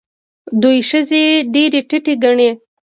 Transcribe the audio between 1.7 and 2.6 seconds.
ټیټې ګڼي.